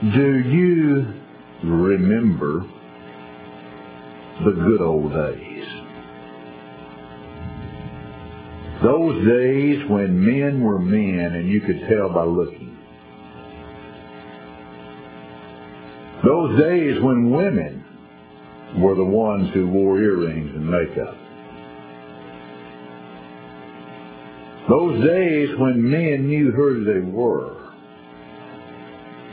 Do 0.00 0.38
you 0.38 1.12
remember 1.64 2.64
the 4.44 4.52
good 4.52 4.80
old 4.80 5.12
days? 5.12 5.64
Those 8.80 9.26
days 9.26 9.90
when 9.90 10.24
men 10.24 10.60
were 10.60 10.78
men 10.78 11.34
and 11.34 11.48
you 11.48 11.60
could 11.62 11.80
tell 11.88 12.10
by 12.10 12.22
looking. 12.22 12.78
Those 16.24 16.60
days 16.60 17.02
when 17.02 17.32
women 17.32 17.84
were 18.76 18.94
the 18.94 19.04
ones 19.04 19.52
who 19.52 19.66
wore 19.66 19.98
earrings 19.98 20.54
and 20.54 20.70
makeup. 20.70 21.16
Those 24.68 25.04
days 25.04 25.58
when 25.58 25.90
men 25.90 26.28
knew 26.28 26.52
who 26.52 26.84
they 26.84 27.00
were 27.00 27.57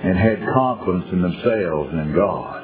and 0.06 0.20
had 0.20 0.54
confidence 0.54 1.06
in 1.12 1.22
themselves 1.22 1.90
and 1.92 2.02
in 2.02 2.16
God. 2.16 2.62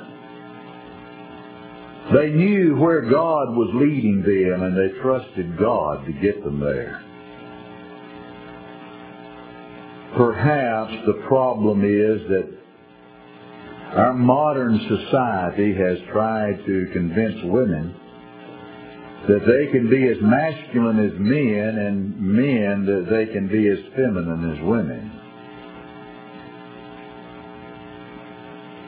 They 2.13 2.29
knew 2.29 2.75
where 2.75 3.01
God 3.01 3.55
was 3.55 3.69
leading 3.73 4.21
them 4.21 4.61
and 4.61 4.77
they 4.77 4.99
trusted 5.01 5.57
God 5.57 6.05
to 6.05 6.11
get 6.13 6.43
them 6.43 6.59
there. 6.59 7.03
Perhaps 10.15 10.93
the 11.07 11.23
problem 11.27 11.83
is 11.83 12.21
that 12.29 12.49
our 13.97 14.13
modern 14.13 14.79
society 14.87 15.73
has 15.73 15.97
tried 16.11 16.63
to 16.65 16.89
convince 16.93 17.43
women 17.45 17.95
that 19.27 19.45
they 19.47 19.71
can 19.71 19.89
be 19.89 20.07
as 20.07 20.17
masculine 20.21 20.99
as 20.99 21.13
men 21.17 21.77
and 21.77 22.19
men 22.19 22.85
that 22.85 23.07
they 23.09 23.31
can 23.33 23.47
be 23.47 23.67
as 23.67 23.79
feminine 23.95 24.55
as 24.55 24.63
women. 24.63 25.10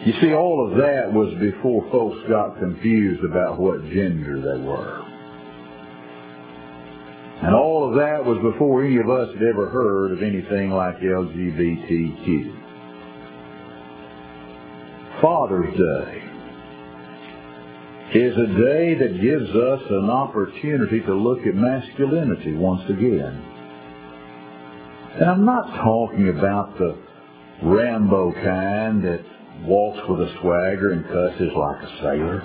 You 0.05 0.13
see, 0.19 0.33
all 0.33 0.69
of 0.69 0.77
that 0.79 1.13
was 1.13 1.33
before 1.39 1.89
folks 1.89 2.17
got 2.27 2.59
confused 2.59 3.23
about 3.23 3.57
what 3.57 3.81
gender 3.85 4.35
they 4.35 4.61
were. 4.61 4.99
And 7.41 7.55
all 7.55 7.87
of 7.89 7.95
that 7.95 8.25
was 8.25 8.37
before 8.41 8.83
any 8.83 8.97
of 8.97 9.09
us 9.09 9.33
had 9.33 9.43
ever 9.43 9.69
heard 9.69 10.11
of 10.11 10.21
anything 10.21 10.71
like 10.71 10.99
LGBTQ. 10.99 12.59
Father's 15.21 15.73
Day 15.77 16.23
is 18.19 18.37
a 18.37 18.47
day 18.59 18.95
that 18.95 19.21
gives 19.21 19.49
us 19.55 19.81
an 19.89 20.09
opportunity 20.09 20.99
to 20.99 21.13
look 21.13 21.39
at 21.47 21.55
masculinity 21.55 22.55
once 22.55 22.83
again. 22.89 23.41
And 25.15 25.29
I'm 25.29 25.45
not 25.45 25.65
talking 25.81 26.27
about 26.27 26.77
the 26.77 26.97
Rambo 27.63 28.33
kind 28.33 29.01
that 29.05 29.23
walks 29.61 29.99
with 30.09 30.19
a 30.21 30.35
swagger 30.41 30.91
and 30.91 31.05
cusses 31.05 31.51
like 31.55 31.83
a 31.83 31.97
sailor. 32.01 32.41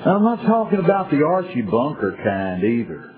And 0.00 0.10
I'm 0.10 0.22
not 0.22 0.42
talking 0.46 0.78
about 0.78 1.10
the 1.10 1.24
Archie 1.24 1.62
Bunker 1.62 2.16
kind 2.22 2.62
either. 2.62 3.14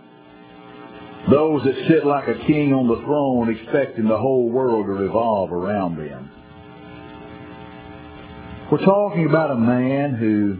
Those 1.31 1.63
that 1.65 1.75
sit 1.89 2.07
like 2.07 2.29
a 2.29 2.47
king 2.47 2.73
on 2.73 2.89
the 2.89 3.03
throne 3.05 3.55
expecting 3.55 4.09
the 4.09 4.17
whole 4.17 4.49
world 4.49 4.87
to 4.87 4.93
revolve 4.93 5.53
around 5.53 5.97
them. 5.97 6.31
We're 8.73 8.85
talking 8.85 9.27
about 9.27 9.51
a 9.51 9.57
man 9.57 10.15
who 10.15 10.59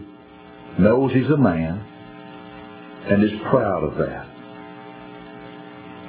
knows 0.83 1.11
he's 1.13 1.29
a 1.29 1.37
man 1.37 1.83
and 3.09 3.23
is 3.23 3.31
proud 3.49 3.83
of 3.83 3.97
that. 3.97 4.30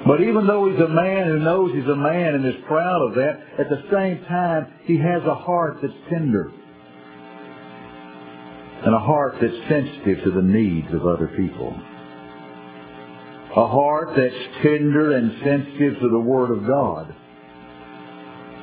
But 0.05 0.21
even 0.21 0.47
though 0.47 0.69
he's 0.69 0.79
a 0.79 0.89
man 0.89 1.27
who 1.27 1.39
knows 1.39 1.71
he's 1.73 1.89
a 1.89 1.95
man 1.95 2.35
and 2.35 2.45
is 2.45 2.61
proud 2.67 3.01
of 3.07 3.15
that, 3.15 3.39
at 3.57 3.69
the 3.69 3.83
same 3.91 4.23
time, 4.25 4.73
he 4.83 4.97
has 4.97 5.23
a 5.23 5.35
heart 5.35 5.77
that's 5.81 5.93
tender. 6.09 6.51
And 8.85 8.93
a 8.93 8.99
heart 8.99 9.35
that's 9.39 9.53
sensitive 9.69 10.25
to 10.25 10.31
the 10.31 10.41
needs 10.41 10.93
of 10.93 11.07
other 11.07 11.27
people. 11.37 11.73
A 13.55 13.67
heart 13.67 14.09
that's 14.17 14.35
tender 14.61 15.15
and 15.15 15.31
sensitive 15.41 15.99
to 16.01 16.09
the 16.09 16.19
Word 16.19 16.51
of 16.51 16.67
God 16.67 17.15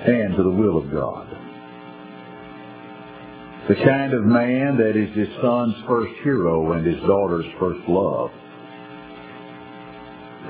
and 0.06 0.36
to 0.36 0.42
the 0.42 0.50
will 0.50 0.76
of 0.76 0.90
God. 0.92 1.26
The 3.68 3.76
kind 3.76 4.12
of 4.12 4.24
man 4.24 4.76
that 4.76 4.96
is 4.96 5.16
his 5.16 5.28
son's 5.40 5.76
first 5.86 6.12
hero 6.22 6.72
and 6.72 6.84
his 6.84 7.00
daughter's 7.06 7.46
first 7.58 7.88
love. 7.88 8.30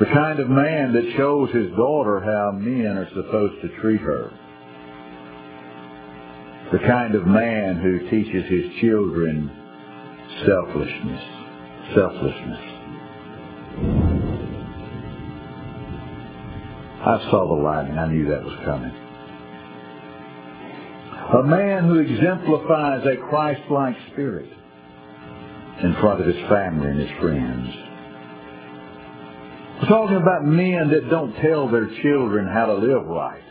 The 0.01 0.07
kind 0.07 0.41
of 0.41 0.49
man 0.49 0.95
that 0.95 1.13
shows 1.19 1.51
his 1.51 1.71
daughter 1.77 2.21
how 2.21 2.53
men 2.53 2.97
are 2.97 3.09
supposed 3.11 3.61
to 3.61 3.69
treat 3.83 4.01
her. 4.01 4.31
The 6.73 6.79
kind 6.79 7.15
of 7.15 7.27
man 7.27 7.77
who 7.77 8.09
teaches 8.09 8.49
his 8.49 8.81
children 8.81 9.51
selflessness. 10.47 11.23
Selflessness. 11.95 12.61
I 17.03 17.29
saw 17.31 17.55
the 17.55 17.63
lightning. 17.63 17.99
I 17.99 18.07
knew 18.07 18.27
that 18.31 18.43
was 18.43 18.59
coming. 18.65 18.95
A 21.41 21.43
man 21.43 21.85
who 21.85 21.99
exemplifies 21.99 23.05
a 23.05 23.17
Christ-like 23.29 23.97
spirit 24.13 24.49
in 25.83 25.95
front 26.01 26.23
of 26.23 26.27
his 26.27 26.49
family 26.49 26.89
and 26.89 27.01
his 27.01 27.21
friends. 27.21 27.90
Talking 29.91 30.19
about 30.19 30.45
men 30.45 30.89
that 30.91 31.11
don't 31.11 31.35
tell 31.43 31.69
their 31.69 31.89
children 32.01 32.47
how 32.47 32.67
to 32.67 32.75
live 32.75 33.07
right, 33.07 33.43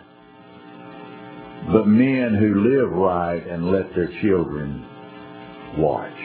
but 1.69 1.85
men 1.85 2.33
who 2.33 2.63
live 2.63 2.91
right 2.91 3.45
and 3.45 3.69
let 3.69 3.93
their 3.93 4.07
children 4.21 4.85
watch. 5.77 6.15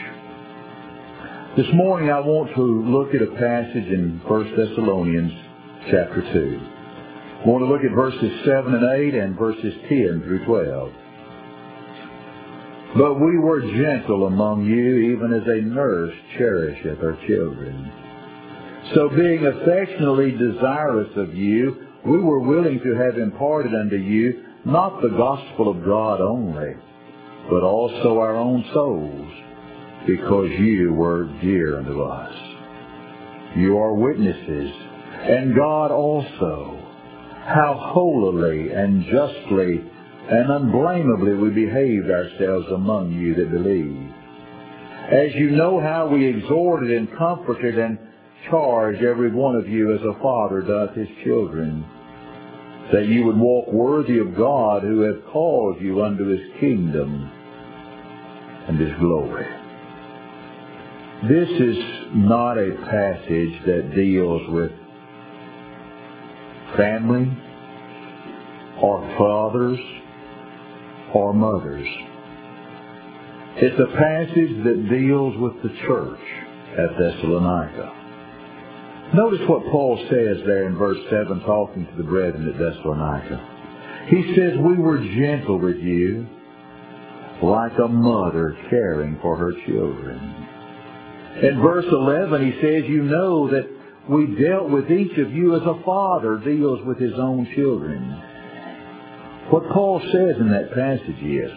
This 1.57 1.67
morning 1.75 2.11
I 2.11 2.21
want 2.21 2.55
to 2.55 2.63
look 2.63 3.13
at 3.13 3.23
a 3.23 3.33
passage 3.33 3.91
in 3.91 4.21
1 4.25 4.57
Thessalonians 4.57 5.33
chapter 5.91 6.23
2. 6.33 6.61
I 7.43 7.49
want 7.49 7.63
to 7.63 7.67
look 7.67 7.83
at 7.83 7.91
verses 7.91 8.45
7 8.45 8.73
and 8.73 8.85
8 8.85 9.15
and 9.17 9.37
verses 9.37 9.75
10 9.89 10.23
through 10.25 10.45
12. 10.47 10.93
But 12.99 13.15
we 13.15 13.37
were 13.37 13.63
gentle 13.63 14.29
among 14.29 14.65
you, 14.65 15.13
even 15.13 15.33
as 15.33 15.43
a 15.49 15.61
nurse 15.61 16.15
cherisheth 16.39 16.99
her 17.01 17.19
children. 17.27 18.04
So 18.93 19.09
being 19.09 19.47
affectionately 19.47 20.33
desirous 20.33 21.11
of 21.17 21.35
you, 21.35 21.87
we 22.05 22.19
were 22.19 22.41
willing 22.41 22.81
to 22.81 22.95
have 22.97 23.17
imparted 23.17 23.75
unto 23.75 23.97
you 23.97 24.45
not 24.67 25.01
the 25.01 25.09
gospel 25.09 25.71
of 25.71 25.85
God 25.85 26.21
only, 26.21 26.75
but 27.49 27.63
also 27.63 28.19
our 28.19 28.37
own 28.37 28.65
souls, 28.75 29.31
because 30.07 30.51
you 30.59 30.93
were 30.93 31.25
dear 31.41 31.79
unto 31.79 32.03
us. 32.03 32.35
You 33.57 33.79
are 33.79 33.95
witnesses, 33.95 34.71
and 35.23 35.55
God 35.55 35.91
also, 35.91 36.79
how 37.47 37.93
holily 37.95 38.71
and 38.73 39.05
justly 39.05 39.91
and 40.29 40.51
unblameably 40.51 41.35
we 41.35 41.51
behaved 41.51 42.11
ourselves 42.11 42.67
among 42.71 43.13
you 43.13 43.35
that 43.35 43.51
believe. 43.51 44.13
As 45.11 45.35
you 45.35 45.51
know 45.51 45.81
how 45.81 46.09
we 46.09 46.27
exhorted 46.27 46.91
and 46.91 47.15
comforted 47.17 47.79
and 47.79 47.99
charged 48.51 49.03
every 49.03 49.31
one 49.31 49.57
of 49.57 49.69
you 49.69 49.95
as 49.95 50.01
a 50.03 50.21
father 50.21 50.63
doth 50.63 50.95
his 50.97 51.09
children, 51.25 51.85
that 52.93 53.07
you 53.07 53.25
would 53.25 53.39
walk 53.39 53.73
worthy 53.73 54.19
of 54.19 54.37
God 54.37 54.83
who 54.83 55.01
hath 55.01 55.25
called 55.33 55.81
you 55.81 56.03
unto 56.03 56.27
his 56.27 56.61
kingdom 56.61 57.31
and 58.69 58.79
his 58.79 58.93
glory. 58.99 59.47
This 61.29 61.49
is 61.49 61.77
not 62.15 62.59
a 62.59 62.73
passage 62.91 63.65
that 63.67 63.93
deals 63.95 64.43
with 64.51 64.73
family 66.77 67.31
or 68.83 69.01
fathers 69.17 69.79
or 71.15 71.33
mothers. 71.33 71.89
It's 73.57 73.81
a 73.81 73.97
passage 73.97 74.65
that 74.65 74.89
deals 74.91 75.35
with 75.39 75.63
the 75.63 75.71
church 75.87 76.21
at 76.77 76.99
Thessalonica. 76.99 78.04
Notice 79.15 79.47
what 79.49 79.63
Paul 79.71 79.97
says 80.11 80.39
there 80.45 80.67
in 80.67 80.77
verse 80.77 80.99
7 81.09 81.39
talking 81.47 81.87
to 81.87 81.97
the 81.97 82.03
brethren 82.03 82.49
at 82.49 82.59
Thessalonica. 82.59 84.07
He 84.09 84.35
says, 84.35 84.59
We 84.59 84.77
were 84.77 84.99
gentle 84.99 85.61
with 85.61 85.77
you 85.77 86.27
like 87.41 87.79
a 87.79 87.87
mother 87.87 88.59
caring 88.71 89.21
for 89.23 89.37
her 89.37 89.53
children. 89.67 90.19
In 91.45 91.61
verse 91.63 91.85
11 91.93 92.53
he 92.53 92.61
says, 92.61 92.91
You 92.91 93.05
know 93.05 93.49
that 93.53 93.71
we 94.11 94.35
dealt 94.35 94.71
with 94.71 94.91
each 94.91 95.17
of 95.19 95.33
you 95.33 95.55
as 95.55 95.63
a 95.63 95.81
father 95.85 96.39
deals 96.39 96.85
with 96.85 96.99
his 96.99 97.15
own 97.17 97.47
children. 97.55 98.03
What 99.51 99.71
Paul 99.73 100.01
says 100.11 100.41
in 100.41 100.51
that 100.51 100.75
passage 100.75 101.23
is, 101.23 101.53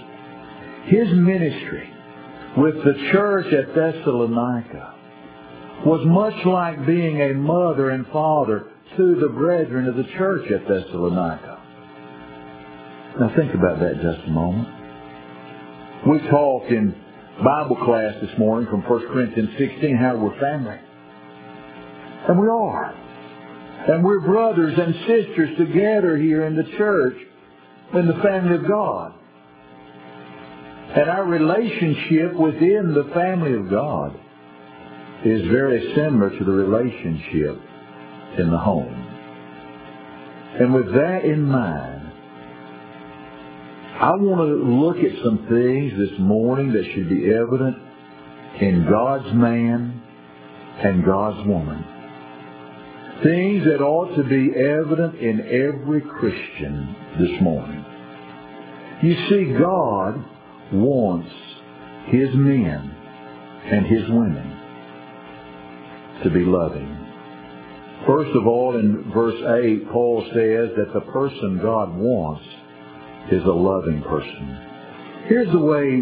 his 0.86 1.08
ministry 1.12 1.90
with 2.56 2.76
the 2.84 3.10
church 3.12 3.52
at 3.52 3.74
Thessalonica 3.74 4.97
was 5.86 6.06
much 6.06 6.46
like 6.46 6.86
being 6.86 7.22
a 7.22 7.34
mother 7.34 7.92
and 7.92 8.06
father 8.08 8.68
to 8.98 9.16
the 9.16 9.30
brethren 9.30 9.88
of 9.88 9.96
the 9.96 10.06
church 10.18 10.50
at 10.52 10.68
Thessalonica. 10.68 11.62
Now 13.20 13.34
think 13.36 13.54
about 13.54 13.80
that 13.80 13.96
just 14.02 14.28
a 14.28 14.32
moment. 14.32 14.68
We 16.08 16.20
talked 16.30 16.72
in 16.72 16.96
Bible 17.44 17.76
class 17.86 18.16
this 18.22 18.38
morning 18.40 18.70
from 18.70 18.82
1 18.82 19.08
Corinthians 19.08 19.50
16 19.58 19.98
how 19.98 20.18
we're 20.18 20.40
family. 20.40 20.80
And 22.28 22.40
we 22.40 22.48
are. 22.48 22.94
And 23.88 24.04
we're 24.04 24.22
brothers 24.22 24.78
and 24.78 24.94
sisters 25.08 25.58
together 25.58 26.18
here 26.18 26.46
in 26.46 26.56
the 26.56 26.64
church, 26.78 27.16
in 27.94 28.08
the 28.08 28.20
family 28.24 28.56
of 28.56 28.68
God. 28.68 29.14
And 30.96 31.10
our 31.10 31.26
relationship 31.26 32.34
within 32.34 32.94
the 32.94 33.12
family 33.14 33.54
of 33.54 33.70
God 33.70 34.20
is 35.26 35.42
very 35.50 35.94
similar 35.96 36.30
to 36.30 36.46
the 36.46 36.52
relationship 36.52 37.60
in 38.38 38.52
the 38.52 38.58
home. 38.58 38.94
And 40.60 40.74
with 40.74 40.94
that 40.94 41.26
in 41.26 41.44
mind, 41.44 42.12
I 44.00 44.12
want 44.12 44.42
to 44.42 44.54
look 44.64 44.98
at 44.98 45.24
some 45.24 45.48
things 45.50 45.94
this 45.98 46.20
morning 46.20 46.72
that 46.74 46.84
should 46.94 47.10
be 47.10 47.34
evident 47.34 47.78
in 48.62 48.86
God's 48.90 49.34
man 49.34 50.02
and 50.84 51.04
God's 51.04 51.48
woman. 51.48 51.84
Things 53.24 53.66
that 53.66 53.82
ought 53.82 54.16
to 54.16 54.24
be 54.24 54.54
evident 54.56 55.16
in 55.16 55.42
every 55.42 56.02
Christian 56.02 56.96
this 57.20 57.42
morning. 57.42 57.84
You 59.02 59.16
see, 59.30 59.54
God 59.60 60.24
wants 60.74 61.30
His 62.08 62.30
men 62.36 62.96
and 63.66 63.86
His 63.88 64.08
women 64.10 64.57
to 66.24 66.30
be 66.30 66.44
loving. 66.46 66.94
First 68.06 68.36
of 68.36 68.48
all, 68.48 68.78
in 68.78 69.12
verse 69.14 69.40
8, 69.64 69.92
Paul 69.92 70.24
says 70.34 70.70
that 70.78 70.94
the 70.94 71.12
person 71.12 71.60
God 71.62 71.96
wants 71.96 72.46
is 73.32 73.44
a 73.44 73.48
loving 73.48 74.02
person. 74.04 75.26
Here's 75.28 75.52
the 75.52 75.60
way 75.60 76.02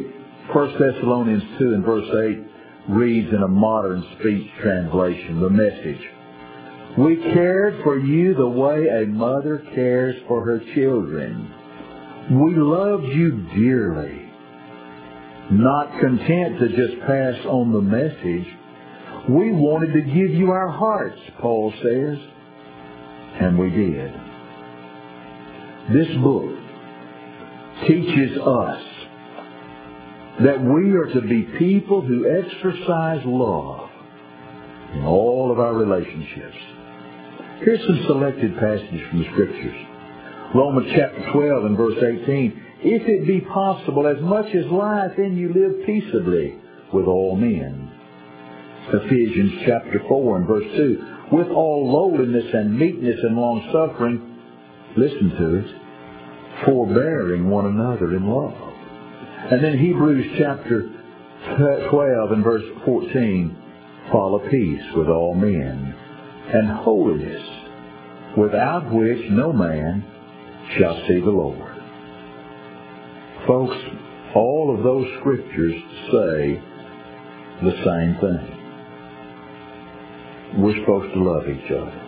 1 0.54 0.80
Thessalonians 0.80 1.44
2 1.58 1.74
and 1.74 1.84
verse 1.84 2.08
8 2.88 2.96
reads 2.96 3.30
in 3.30 3.42
a 3.42 3.48
modern 3.48 4.04
speech 4.20 4.48
translation, 4.62 5.42
the 5.42 5.50
message. 5.50 6.02
We 6.98 7.16
cared 7.34 7.84
for 7.84 7.98
you 7.98 8.36
the 8.36 8.48
way 8.48 8.88
a 8.88 9.08
mother 9.08 9.64
cares 9.74 10.16
for 10.28 10.46
her 10.46 10.60
children. 10.76 11.52
We 12.32 12.56
loved 12.56 13.06
you 13.06 13.48
dearly. 13.56 14.30
Not 15.52 16.00
content 16.00 16.60
to 16.60 16.70
just 16.70 17.02
pass 17.02 17.36
on 17.48 17.72
the 17.74 17.82
message, 17.82 18.48
we 19.30 19.52
wanted 19.52 19.94
to 19.94 20.02
give 20.02 20.32
you 20.32 20.52
our 20.52 20.70
hearts, 20.70 21.20
Paul 21.40 21.74
says, 21.82 22.18
and 23.42 23.58
we 23.58 23.70
did. 23.70 24.14
This 25.94 26.18
book 26.22 26.58
teaches 27.88 28.38
us 28.38 28.82
that 30.44 30.62
we 30.62 30.92
are 30.92 31.12
to 31.14 31.22
be 31.22 31.44
people 31.58 32.02
who 32.02 32.30
exercise 32.30 33.22
love 33.26 33.90
in 34.94 35.06
all 35.06 35.52
of 35.52 35.60
our 35.60 35.74
relationships. 35.74 36.58
Here's 37.60 37.80
some 37.88 38.04
selected 38.08 38.56
passages 38.58 39.02
from 39.10 39.20
the 39.20 39.30
Scriptures. 39.32 39.86
Romans 40.54 40.92
chapter 40.96 41.32
12 41.32 41.66
and 41.66 41.78
verse 41.78 41.98
18. 41.98 42.62
If 42.82 43.08
it 43.08 43.26
be 43.26 43.42
possible, 43.42 44.08
as 44.08 44.22
much 44.22 44.48
as 44.54 44.66
lieth 44.72 45.18
in 45.18 45.36
you, 45.36 45.54
live 45.54 45.86
peaceably 45.86 46.60
with 46.94 47.08
all 47.08 47.36
men. 47.36 47.85
Ephesians 48.94 49.64
chapter 49.66 50.02
4 50.08 50.38
and 50.38 50.48
verse 50.48 50.66
2. 50.76 51.18
With 51.32 51.48
all 51.48 51.92
lowliness 51.92 52.46
and 52.54 52.78
meekness 52.78 53.18
and 53.24 53.36
long 53.36 53.68
suffering, 53.72 54.38
listen 54.96 55.30
to 55.32 55.56
it, 55.56 55.66
forbearing 56.66 57.50
one 57.50 57.66
another 57.66 58.16
in 58.16 58.28
love. 58.28 58.74
And 59.52 59.64
then 59.64 59.78
Hebrews 59.78 60.36
chapter 60.38 60.92
12 61.90 62.32
and 62.32 62.44
verse 62.44 62.64
14, 62.86 63.58
follow 64.12 64.40
peace 64.50 64.84
with 64.96 65.08
all 65.08 65.34
men 65.34 65.96
and 66.54 66.70
holiness, 66.70 67.42
without 68.38 68.92
which 68.94 69.30
no 69.32 69.52
man 69.52 70.04
shall 70.78 70.96
see 71.08 71.20
the 71.20 71.30
Lord. 71.30 71.72
Folks, 73.48 73.78
all 74.36 74.76
of 74.76 74.84
those 74.84 75.08
scriptures 75.20 75.76
say 76.12 76.62
the 77.64 77.72
same 77.84 78.18
thing. 78.22 78.55
We're 80.58 80.80
supposed 80.80 81.14
to 81.14 81.24
love 81.24 81.44
each 81.50 81.72
other. 81.72 82.02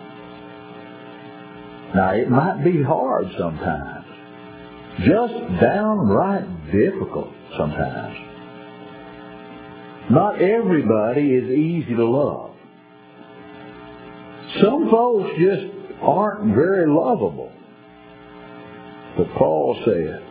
Now, 1.94 2.10
it 2.14 2.30
might 2.30 2.62
be 2.64 2.82
hard 2.82 3.26
sometimes 3.38 3.98
just 5.00 5.34
downright 5.60 6.72
difficult 6.72 7.32
sometimes. 7.56 8.16
Not 10.10 10.42
everybody 10.42 11.34
is 11.34 11.50
easy 11.50 11.94
to 11.94 12.04
love. 12.04 12.54
Some 14.60 14.90
folks 14.90 15.30
just 15.38 15.66
aren't 16.02 16.54
very 16.54 16.88
lovable. 16.88 17.52
But 19.16 19.26
Paul 19.36 19.80
said, 19.84 20.22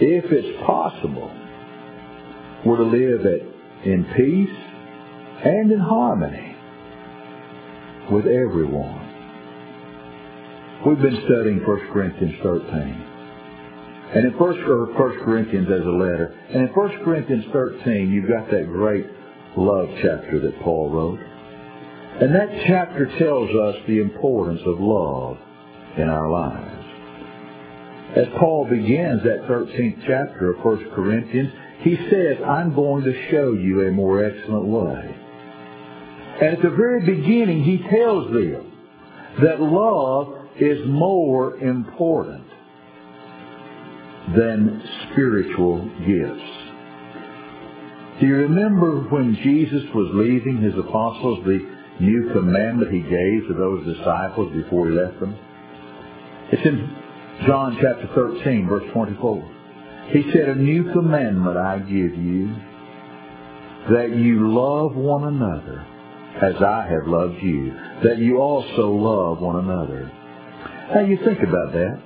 if 0.00 0.24
it's 0.30 0.64
possible, 0.64 1.30
we're 2.64 2.76
to 2.76 2.84
live 2.84 3.26
at, 3.26 3.86
in 3.86 4.04
peace 4.16 5.44
and 5.44 5.70
in 5.70 5.80
harmony 5.80 6.53
with 8.10 8.26
everyone. 8.26 9.00
We've 10.86 11.00
been 11.00 11.22
studying 11.24 11.60
1 11.66 11.88
Corinthians 11.92 12.34
13. 12.42 12.70
And 14.14 14.26
in 14.26 14.38
First, 14.38 14.60
First 14.96 15.24
Corinthians 15.24 15.68
as 15.72 15.86
a 15.86 15.90
letter, 15.90 16.38
and 16.50 16.68
in 16.68 16.74
First 16.74 17.02
Corinthians 17.04 17.44
13, 17.52 18.12
you've 18.12 18.28
got 18.28 18.50
that 18.50 18.66
great 18.66 19.06
love 19.56 19.88
chapter 20.02 20.40
that 20.40 20.60
Paul 20.62 20.90
wrote. 20.90 21.20
And 22.20 22.34
that 22.34 22.48
chapter 22.66 23.06
tells 23.18 23.50
us 23.50 23.82
the 23.88 24.00
importance 24.00 24.60
of 24.66 24.78
love 24.78 25.38
in 25.96 26.08
our 26.08 26.30
lives. 26.30 26.84
As 28.16 28.26
Paul 28.38 28.66
begins 28.68 29.22
that 29.24 29.48
13th 29.48 30.06
chapter 30.06 30.52
of 30.52 30.62
First 30.62 30.84
Corinthians, 30.94 31.50
he 31.80 31.96
says, 32.10 32.36
I'm 32.46 32.74
going 32.74 33.04
to 33.04 33.30
show 33.30 33.52
you 33.54 33.88
a 33.88 33.90
more 33.90 34.24
excellent 34.24 34.66
way. 34.66 35.23
And 36.40 36.56
at 36.56 36.62
the 36.62 36.70
very 36.70 37.00
beginning, 37.06 37.62
he 37.62 37.78
tells 37.78 38.32
them 38.32 38.72
that 39.42 39.60
love 39.60 40.48
is 40.58 40.86
more 40.88 41.56
important 41.58 42.44
than 44.36 44.82
spiritual 45.10 45.84
gifts. 46.06 46.50
Do 48.20 48.26
you 48.26 48.36
remember 48.36 49.00
when 49.10 49.36
Jesus 49.42 49.82
was 49.94 50.10
leaving 50.14 50.60
his 50.60 50.74
apostles 50.74 51.44
the 51.44 51.60
new 52.00 52.30
commandment 52.32 52.92
he 52.92 53.00
gave 53.00 53.48
to 53.48 53.54
those 53.56 53.96
disciples 53.96 54.52
before 54.54 54.88
he 54.88 54.94
left 54.94 55.20
them? 55.20 55.36
It's 56.50 56.66
in 56.66 56.96
John 57.46 57.78
chapter 57.80 58.08
13, 58.14 58.66
verse 58.68 58.84
24. 58.92 59.50
He 60.10 60.30
said, 60.32 60.48
A 60.48 60.54
new 60.54 60.92
commandment 60.92 61.56
I 61.56 61.78
give 61.78 62.14
you, 62.16 62.54
that 63.90 64.16
you 64.16 64.52
love 64.52 64.94
one 64.94 65.24
another 65.24 65.86
as 66.42 66.54
I 66.60 66.86
have 66.90 67.06
loved 67.06 67.42
you, 67.42 67.72
that 68.04 68.18
you 68.18 68.38
also 68.38 68.90
love 68.90 69.40
one 69.40 69.56
another. 69.56 70.10
Now 70.94 71.00
you 71.00 71.18
think 71.24 71.38
about 71.40 71.72
that. 71.72 72.00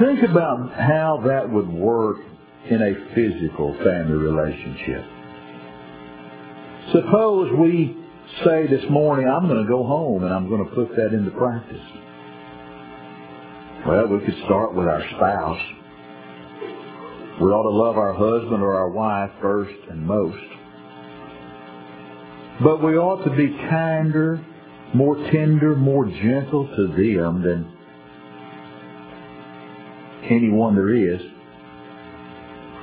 Think 0.00 0.30
about 0.30 0.72
how 0.74 1.22
that 1.26 1.50
would 1.50 1.68
work 1.68 2.18
in 2.68 2.82
a 2.82 3.14
physical 3.14 3.74
family 3.82 4.12
relationship. 4.12 5.04
Suppose 6.92 7.52
we 7.58 7.96
say 8.44 8.66
this 8.66 8.84
morning, 8.90 9.28
I'm 9.28 9.48
going 9.48 9.62
to 9.64 9.68
go 9.68 9.84
home 9.84 10.22
and 10.24 10.32
I'm 10.32 10.48
going 10.48 10.68
to 10.68 10.74
put 10.74 10.94
that 10.96 11.14
into 11.14 11.30
practice. 11.30 11.82
Well, 13.86 14.08
we 14.08 14.20
could 14.24 14.36
start 14.44 14.74
with 14.74 14.86
our 14.86 15.02
spouse. 15.16 15.62
We 17.40 17.46
ought 17.48 17.62
to 17.62 17.76
love 17.76 17.96
our 17.96 18.12
husband 18.12 18.62
or 18.62 18.74
our 18.74 18.90
wife 18.90 19.30
first 19.40 19.74
and 19.90 20.06
most. 20.06 20.36
But 22.62 22.82
we 22.82 22.96
ought 22.96 23.22
to 23.24 23.30
be 23.36 23.48
kinder, 23.68 24.44
more 24.94 25.16
tender, 25.30 25.76
more 25.76 26.06
gentle 26.06 26.66
to 26.66 26.86
them 26.88 27.42
than 27.42 27.72
anyone 30.30 30.74
there 30.74 30.94
is, 30.94 31.20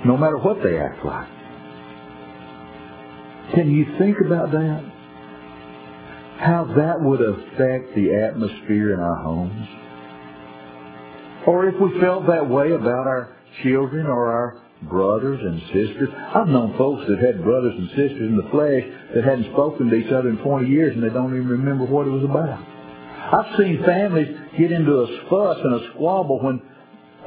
no 0.06 0.16
matter 0.16 0.38
what 0.38 0.62
they 0.64 0.78
act 0.78 1.04
like. 1.04 1.28
Can 3.56 3.72
you 3.72 3.86
think 3.98 4.18
about 4.26 4.52
that? 4.52 4.84
How 6.38 6.66
that 6.76 7.02
would 7.02 7.22
affect 7.22 7.96
the 7.96 8.14
atmosphere 8.14 8.94
in 8.94 9.00
our 9.00 9.16
homes? 9.16 9.68
Or 11.48 11.68
if 11.68 11.76
we 11.80 12.00
felt 12.00 12.28
that 12.28 12.48
way 12.50 12.72
about 12.72 13.08
our 13.08 13.36
children 13.64 14.08
or 14.08 14.32
our 14.32 14.63
brothers 14.90 15.40
and 15.42 15.62
sisters. 15.74 16.10
I've 16.14 16.48
known 16.48 16.78
folks 16.78 17.04
that 17.08 17.20
had 17.20 17.44
brothers 17.44 17.74
and 17.78 17.90
sisters 17.90 18.30
in 18.30 18.38
the 18.38 18.50
flesh 18.52 18.84
that 19.16 19.24
hadn't 19.24 19.52
spoken 19.54 19.90
to 19.90 19.96
each 19.96 20.12
other 20.12 20.30
in 20.30 20.38
20 20.38 20.68
years 20.68 20.96
and 20.96 21.04
they 21.04 21.10
don't 21.10 21.36
even 21.36 21.48
remember 21.48 21.86
what 21.86 22.08
it 22.08 22.12
was 22.12 22.24
about. 22.24 22.60
I've 22.60 23.58
seen 23.58 23.84
families 23.86 24.28
get 24.58 24.72
into 24.72 24.94
a 24.94 25.08
fuss 25.30 25.58
and 25.64 25.74
a 25.76 25.94
squabble 25.94 26.40
when 26.44 26.62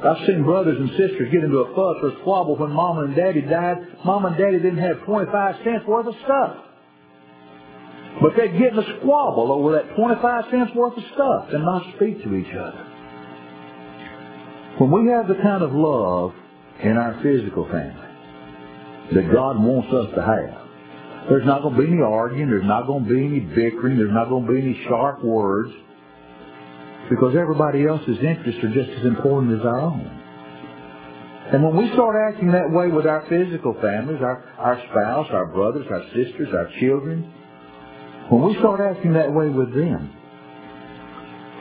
I've 0.03 0.27
seen 0.27 0.43
brothers 0.43 0.77
and 0.79 0.89
sisters 0.91 1.31
get 1.31 1.43
into 1.43 1.57
a 1.57 1.73
fuss 1.73 1.97
or 2.03 2.09
a 2.09 2.21
squabble 2.21 2.55
when 2.55 2.71
mama 2.71 3.05
and 3.05 3.15
daddy 3.15 3.41
died. 3.41 3.77
Mama 4.05 4.29
and 4.29 4.37
daddy 4.37 4.59
didn't 4.59 4.77
have 4.77 5.03
25 5.05 5.55
cents 5.63 5.85
worth 5.87 6.05
of 6.05 6.15
stuff. 6.23 6.57
But 8.21 8.33
they'd 8.37 8.57
get 8.57 8.73
in 8.73 8.79
a 8.79 8.99
squabble 8.99 9.51
over 9.51 9.73
that 9.73 9.95
25 9.95 10.45
cents 10.51 10.71
worth 10.75 10.97
of 10.97 11.03
stuff 11.13 11.49
and 11.51 11.65
not 11.65 11.81
speak 11.95 12.23
to 12.23 12.35
each 12.35 12.53
other. 12.53 12.85
When 14.77 14.91
we 14.91 15.11
have 15.11 15.27
the 15.27 15.41
kind 15.41 15.63
of 15.63 15.71
love 15.73 16.33
in 16.83 16.97
our 16.97 17.19
physical 17.23 17.65
family 17.65 18.07
that 19.13 19.31
God 19.31 19.57
wants 19.59 19.91
us 19.93 20.13
to 20.15 20.21
have, 20.21 20.67
there's 21.29 21.45
not 21.45 21.61
going 21.61 21.75
to 21.75 21.81
be 21.81 21.87
any 21.91 22.01
arguing. 22.01 22.49
There's 22.49 22.65
not 22.65 22.87
going 22.87 23.05
to 23.05 23.09
be 23.09 23.25
any 23.25 23.39
bickering. 23.39 23.97
There's 23.97 24.13
not 24.13 24.29
going 24.29 24.45
to 24.45 24.51
be 24.51 24.59
any 24.59 24.83
sharp 24.87 25.23
words 25.23 25.71
because 27.09 27.35
everybody 27.35 27.85
else's 27.85 28.17
interests 28.19 28.63
are 28.63 28.73
just 28.73 28.89
as 28.99 29.05
important 29.05 29.59
as 29.59 29.65
our 29.65 29.79
own. 29.79 30.17
And 31.51 31.63
when 31.63 31.77
we 31.77 31.87
start 31.93 32.15
acting 32.29 32.51
that 32.51 32.69
way 32.71 32.89
with 32.89 33.05
our 33.05 33.25
physical 33.29 33.73
families, 33.81 34.19
our, 34.21 34.43
our 34.57 34.81
spouse, 34.91 35.27
our 35.31 35.45
brothers, 35.45 35.85
our 35.89 36.03
sisters, 36.07 36.49
our 36.53 36.69
children, 36.79 37.33
when 38.29 38.43
we 38.43 38.53
start 38.59 38.81
acting 38.81 39.13
that 39.13 39.31
way 39.31 39.47
with 39.47 39.73
them, 39.73 40.13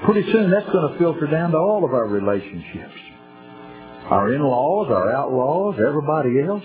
pretty 0.05 0.31
soon 0.33 0.51
that's 0.51 0.67
going 0.71 0.93
to 0.93 0.99
filter 0.99 1.27
down 1.27 1.53
to 1.53 1.59
all 1.59 1.85
of 1.85 1.95
our 1.95 2.07
relationships. 2.07 2.95
Our 4.11 4.35
in-laws, 4.35 4.89
our 4.91 5.13
outlaws, 5.13 5.77
everybody 5.81 6.41
else. 6.41 6.65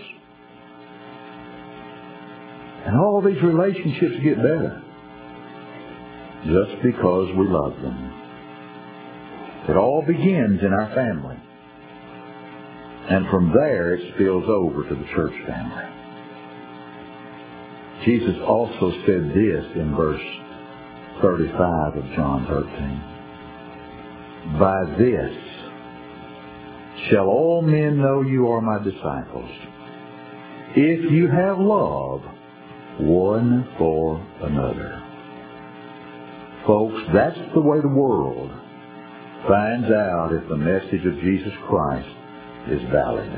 And 2.85 2.97
all 2.97 3.21
these 3.21 3.41
relationships 3.41 4.15
get 4.23 4.37
better 4.37 4.81
just 6.45 6.81
because 6.83 7.35
we 7.37 7.47
love 7.47 7.73
them. 7.81 8.13
It 9.69 9.77
all 9.77 10.03
begins 10.05 10.61
in 10.61 10.73
our 10.73 10.93
family. 10.95 11.37
And 13.09 13.27
from 13.29 13.53
there 13.53 13.93
it 13.95 14.13
spills 14.15 14.45
over 14.47 14.83
to 14.87 14.95
the 14.95 15.05
church 15.13 15.33
family. 15.47 15.85
Jesus 18.05 18.37
also 18.47 18.91
said 19.05 19.29
this 19.29 19.65
in 19.75 19.95
verse 19.95 20.21
35 21.21 21.97
of 21.97 22.05
John 22.15 22.47
13. 22.47 24.59
By 24.59 24.83
this 24.97 25.50
shall 27.09 27.27
all 27.27 27.61
men 27.61 27.97
know 27.97 28.21
you 28.21 28.47
are 28.47 28.61
my 28.61 28.77
disciples, 28.83 29.49
if 30.75 31.11
you 31.11 31.27
have 31.27 31.57
love 31.57 32.21
one 32.99 33.67
for 33.77 34.17
another. 34.41 35.01
Folks, 36.67 37.01
that's 37.13 37.39
the 37.53 37.61
way 37.61 37.81
the 37.81 37.87
world 37.87 38.51
finds 39.47 39.87
out 39.89 40.31
if 40.31 40.47
the 40.47 40.55
message 40.57 41.05
of 41.05 41.19
Jesus 41.21 41.53
Christ 41.67 42.07
is 42.69 42.81
valid. 42.91 43.29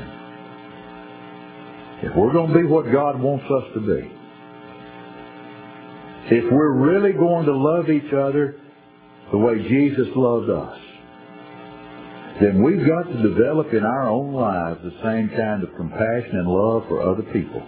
If 2.02 2.14
we're 2.14 2.32
going 2.32 2.52
to 2.52 2.58
be 2.58 2.66
what 2.66 2.92
God 2.92 3.18
wants 3.18 3.46
us 3.46 3.64
to 3.74 3.80
be, 3.80 4.12
if 6.36 6.52
we're 6.52 6.72
really 6.72 7.12
going 7.12 7.46
to 7.46 7.56
love 7.56 7.88
each 7.88 8.12
other 8.12 8.56
the 9.30 9.38
way 9.38 9.62
Jesus 9.62 10.08
loved 10.14 10.50
us, 10.50 10.78
then 12.40 12.62
we've 12.62 12.86
got 12.86 13.04
to 13.04 13.22
develop 13.22 13.72
in 13.72 13.84
our 13.84 14.08
own 14.08 14.32
lives 14.32 14.80
the 14.82 14.94
same 15.02 15.28
kind 15.36 15.62
of 15.62 15.74
compassion 15.76 16.36
and 16.36 16.48
love 16.48 16.84
for 16.88 17.00
other 17.02 17.22
people 17.32 17.62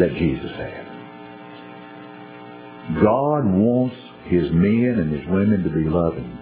that 0.00 0.12
Jesus 0.14 0.50
had. 0.56 0.86
God 3.02 3.44
wants 3.44 3.96
his 4.24 4.50
men 4.52 4.96
and 4.98 5.12
his 5.12 5.26
women 5.28 5.62
to 5.62 5.70
be 5.70 5.88
loving. 5.88 6.38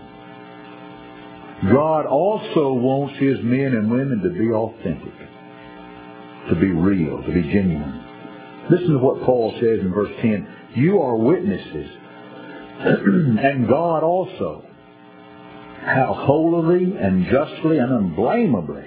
God 1.71 2.07
also 2.07 2.73
wants 2.75 3.19
his 3.19 3.39
men 3.43 3.75
and 3.75 3.91
women 3.91 4.21
to 4.21 4.31
be 4.31 4.51
authentic, 4.51 5.15
to 6.49 6.55
be 6.57 6.71
real, 6.71 7.23
to 7.23 7.33
be 7.33 7.43
genuine. 7.43 8.05
Listen 8.71 8.93
to 8.93 8.99
what 8.99 9.23
Paul 9.25 9.53
says 9.61 9.81
in 9.81 9.93
verse 9.93 10.13
10. 10.21 10.49
You 10.75 11.01
are 11.01 11.17
witnesses, 11.17 11.91
and 12.81 13.69
God 13.69 14.03
also, 14.03 14.65
how 15.85 16.15
holily 16.27 16.97
and 16.97 17.27
justly 17.27 17.79
and 17.79 17.93
unblameably 17.93 18.87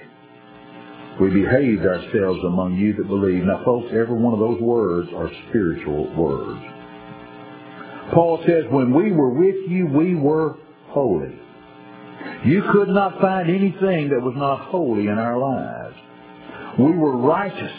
we 1.20 1.30
behaved 1.30 1.84
ourselves 1.84 2.40
among 2.44 2.76
you 2.76 2.94
that 2.94 3.08
believe. 3.08 3.44
Now, 3.44 3.62
folks, 3.64 3.88
every 3.90 4.14
one 4.14 4.32
of 4.34 4.38
those 4.38 4.60
words 4.60 5.08
are 5.16 5.30
spiritual 5.48 6.14
words. 6.14 6.60
Paul 8.14 8.42
says, 8.46 8.64
when 8.70 8.94
we 8.94 9.12
were 9.12 9.30
with 9.30 9.68
you, 9.68 9.86
we 9.86 10.14
were 10.14 10.56
holy. 10.88 11.38
You 12.44 12.62
could 12.72 12.88
not 12.88 13.20
find 13.20 13.50
anything 13.50 14.10
that 14.10 14.20
was 14.20 14.34
not 14.36 14.70
holy 14.70 15.08
in 15.08 15.18
our 15.18 15.38
lives. 15.38 15.96
We 16.78 16.92
were 16.92 17.16
righteous, 17.16 17.76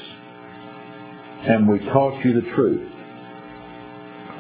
and 1.48 1.68
we 1.68 1.80
taught 1.80 2.24
you 2.26 2.42
the 2.42 2.52
truth. 2.56 2.92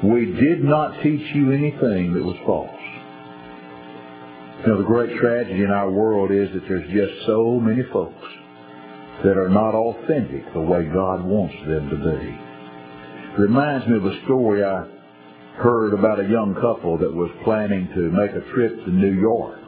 We 0.03 0.25
did 0.27 0.63
not 0.63 1.01
teach 1.03 1.35
you 1.35 1.51
anything 1.51 2.13
that 2.13 2.23
was 2.23 2.37
false. 2.45 2.69
You 4.61 4.67
know, 4.67 4.77
the 4.77 4.87
great 4.87 5.17
tragedy 5.19 5.63
in 5.63 5.71
our 5.71 5.89
world 5.89 6.31
is 6.31 6.49
that 6.53 6.67
there's 6.67 6.89
just 6.91 7.25
so 7.25 7.59
many 7.59 7.83
folks 7.91 8.25
that 9.23 9.37
are 9.37 9.49
not 9.49 9.75
authentic 9.75 10.53
the 10.53 10.61
way 10.61 10.85
God 10.85 11.25
wants 11.25 11.55
them 11.67 11.89
to 11.89 11.95
be. 11.95 13.41
Reminds 13.41 13.87
me 13.87 13.97
of 13.97 14.05
a 14.05 14.23
story 14.23 14.63
I 14.63 14.85
heard 15.57 15.93
about 15.93 16.21
a 16.21 16.27
young 16.27 16.55
couple 16.55 16.97
that 16.97 17.13
was 17.13 17.29
planning 17.43 17.89
to 17.93 18.09
make 18.11 18.31
a 18.31 18.53
trip 18.53 18.85
to 18.85 18.91
New 18.91 19.19
York, 19.19 19.59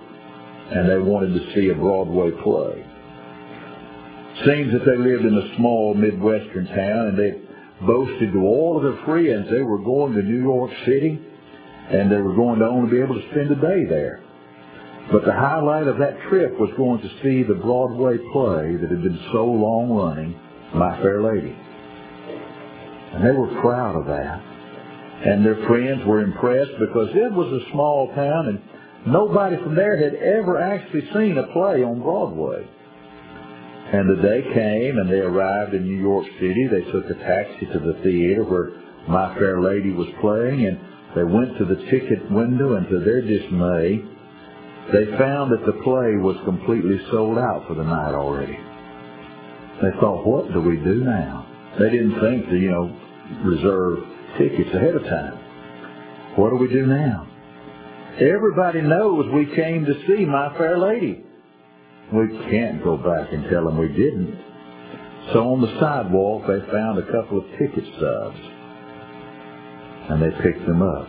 and 0.72 0.90
they 0.90 0.98
wanted 0.98 1.34
to 1.34 1.54
see 1.54 1.70
a 1.70 1.76
Broadway 1.76 2.32
play. 2.42 2.86
Seems 4.46 4.72
that 4.72 4.86
they 4.86 4.96
lived 4.96 5.26
in 5.26 5.38
a 5.38 5.56
small 5.58 5.94
Midwestern 5.94 6.68
town, 6.68 7.08
and 7.08 7.20
they 7.20 7.51
boasted 7.86 8.34
to 8.34 8.40
all 8.40 8.78
of 8.78 8.84
their 8.84 9.06
friends 9.06 9.50
they 9.50 9.62
were 9.62 9.80
going 9.80 10.14
to 10.14 10.22
New 10.22 10.42
York 10.42 10.72
City, 10.86 11.20
and 11.90 12.12
they 12.12 12.22
were 12.22 12.36
going 12.36 12.60
to 12.60 12.66
only 12.66 12.92
be 12.92 13.02
able 13.02 13.16
to 13.16 13.30
spend 13.32 13.52
a 13.52 13.56
day 13.56 13.86
there. 13.86 14.22
But 15.12 15.26
the 15.26 15.34
highlight 15.34 15.88
of 15.88 15.98
that 15.98 16.22
trip 16.30 16.58
was 16.60 16.70
going 16.78 17.02
to 17.02 17.10
see 17.24 17.44
the 17.44 17.56
Broadway 17.56 18.18
play 18.32 18.78
that 18.78 18.90
had 18.90 19.04
been 19.04 19.20
so 19.32 19.46
long 19.46 19.90
running, 19.90 20.40
My 20.74 21.02
Fair 21.02 21.22
Lady. 21.22 21.56
And 23.14 23.26
they 23.26 23.32
were 23.32 23.60
proud 23.62 23.96
of 23.96 24.06
that 24.08 24.52
and 25.24 25.46
their 25.46 25.68
friends 25.68 26.04
were 26.06 26.22
impressed 26.22 26.72
because 26.80 27.10
it 27.14 27.32
was 27.32 27.62
a 27.62 27.72
small 27.72 28.12
town 28.16 28.48
and 28.48 28.60
nobody 29.14 29.56
from 29.58 29.76
there 29.76 29.98
had 29.98 30.16
ever 30.16 30.60
actually 30.60 31.08
seen 31.14 31.38
a 31.38 31.44
play 31.54 31.84
on 31.84 32.02
Broadway. 32.02 32.68
And 33.94 34.10
the 34.10 34.22
day 34.22 34.42
came 34.54 34.98
and 34.98 35.10
they 35.10 35.20
arrived 35.20 35.74
in 35.74 35.84
New 35.84 36.00
York 36.00 36.26
City. 36.40 36.68
They 36.68 36.92
took 36.92 37.10
a 37.10 37.14
taxi 37.16 37.66
to 37.74 37.80
the 37.80 38.00
theater 38.04 38.44
where 38.44 38.72
My 39.08 39.36
Fair 39.36 39.62
Lady 39.62 39.92
was 39.92 40.08
playing 40.22 40.66
and 40.66 40.80
they 41.14 41.26
went 41.26 41.58
to 41.58 41.66
the 41.66 41.76
ticket 41.92 42.32
window 42.32 42.76
and 42.76 42.88
to 42.88 43.00
their 43.00 43.22
dismay, 43.22 44.02
they 44.94 45.06
found 45.18 45.52
that 45.52 45.66
the 45.66 45.82
play 45.84 46.16
was 46.16 46.38
completely 46.46 47.00
sold 47.12 47.38
out 47.38 47.66
for 47.68 47.76
the 47.76 47.84
night 47.84 48.16
already. 48.16 48.58
They 49.82 49.92
thought, 50.00 50.26
what 50.26 50.54
do 50.54 50.62
we 50.62 50.78
do 50.78 51.04
now? 51.04 51.48
They 51.80 51.90
didn't 51.90 52.20
think 52.22 52.50
to, 52.50 52.56
you 52.56 52.72
know, 52.72 52.98
reserve 53.44 54.00
tickets 54.38 54.70
ahead 54.74 54.96
of 54.96 55.04
time. 55.04 55.38
What 56.38 56.52
do 56.52 56.56
we 56.56 56.68
do 56.70 56.86
now? 56.86 57.28
Everybody 58.20 58.82
knows 58.82 59.26
we 59.34 59.54
came 59.54 59.86
to 59.86 59.94
see 60.08 60.24
My 60.26 60.56
Fair 60.58 60.78
Lady. 60.78 61.26
We 62.14 62.28
can't 62.50 62.84
go 62.84 62.98
back 62.98 63.32
and 63.32 63.50
tell 63.50 63.66
them 63.66 63.78
we 63.78 63.88
didn't. 63.88 64.38
So 65.34 65.54
on 65.54 65.62
the 65.62 65.80
sidewalk, 65.80 66.44
they 66.48 66.60
found 66.72 67.00
a 67.00 67.12
couple 67.12 67.40
of 67.40 67.46
ticket 67.58 67.86
stubs. 67.98 68.40
And 70.10 70.22
they 70.22 70.32
picked 70.44 70.66
them 70.66 70.82
up. 70.82 71.08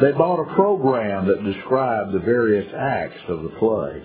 They 0.00 0.12
bought 0.12 0.40
a 0.40 0.54
program 0.54 1.28
that 1.28 1.44
described 1.44 2.12
the 2.12 2.18
various 2.18 2.66
acts 2.76 3.20
of 3.28 3.42
the 3.42 3.50
play. 3.60 4.02